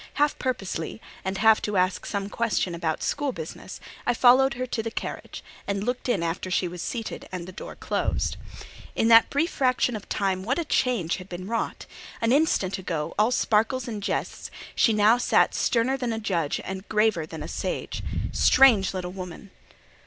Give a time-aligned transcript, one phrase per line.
[0.15, 4.81] Half purposely, and half to ask some question about school business, I followed her to
[4.81, 8.35] the carriage, and looked in after she was seated and the door closed.
[8.95, 11.85] In that brief fraction of time what a change had been wrought!
[12.19, 16.89] An instant ago, all sparkles and jests, she now sat sterner than a judge and
[16.89, 18.01] graver than a sage.
[18.31, 19.51] Strange little woman!